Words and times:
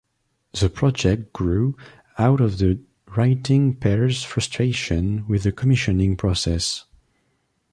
The 0.59 0.67
project 0.71 1.31
grew 1.31 1.77
out 2.17 2.41
of 2.41 2.57
the 2.57 2.79
writing 3.15 3.75
pair's 3.75 4.23
frustration 4.23 5.27
with 5.27 5.43
the 5.43 5.51
commissioning 5.51 6.17
process. 6.17 6.85